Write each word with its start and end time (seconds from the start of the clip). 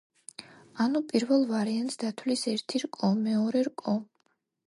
ანუ, 0.85 1.01
პირველ 1.11 1.43
ვარიანტს 1.51 2.01
დათვლის 2.03 2.47
ერთი 2.53 2.83
რკო, 2.87 3.13
მეორე 3.27 3.65
რკო. 3.71 3.97